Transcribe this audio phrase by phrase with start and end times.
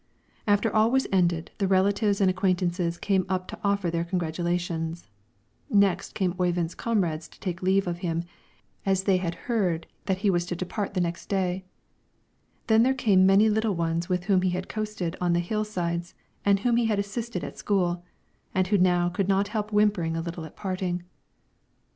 [0.47, 5.07] After all was ended the relatives and acquaintances came up to offer their congratulations;
[5.69, 8.23] next came Oyvind's comrades to take leave of him,
[8.83, 11.65] as they had heard that he was to depart the next day;
[12.65, 16.15] then there came many little ones with whom he had coasted on the hill sides
[16.43, 18.03] and whom he had assisted at school,
[18.55, 21.03] and who now could not help whimpering a little at parting.